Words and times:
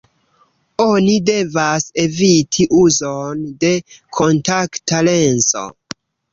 Oni 0.85 1.17
devas 1.29 1.85
eviti 2.05 2.67
uzon 2.79 3.45
de 3.67 3.73
kontakta 4.21 5.07
lenso. 5.13 5.71